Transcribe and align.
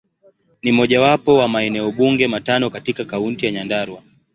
Ni 0.63 0.71
mojawapo 0.71 1.35
wa 1.37 1.47
maeneo 1.47 1.91
bunge 1.91 2.27
matano 2.27 2.69
katika 2.69 3.05
Kaunti 3.05 3.45
ya 3.45 3.51
Nyandarua. 3.51 4.03